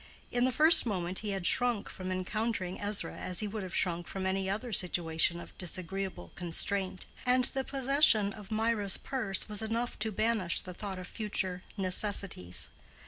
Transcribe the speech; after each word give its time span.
In 0.31 0.45
the 0.45 0.51
first 0.51 0.87
moment 0.87 1.19
he 1.19 1.29
had 1.29 1.45
shrunk 1.45 1.87
from 1.87 2.11
encountering 2.11 2.81
Ezra 2.81 3.15
as 3.17 3.41
he 3.41 3.47
would 3.47 3.61
have 3.61 3.75
shrunk 3.75 4.07
from 4.07 4.25
any 4.25 4.49
other 4.49 4.73
situation 4.73 5.39
of 5.39 5.55
disagreeable 5.59 6.31
constraint; 6.33 7.05
and 7.23 7.43
the 7.43 7.63
possession 7.63 8.33
of 8.33 8.49
Mirah's 8.49 8.97
purse 8.97 9.47
was 9.47 9.61
enough 9.61 9.99
to 9.99 10.11
banish 10.11 10.61
the 10.61 10.73
thought 10.73 10.97
of 10.97 11.05
future 11.05 11.61
necessities. 11.77 12.67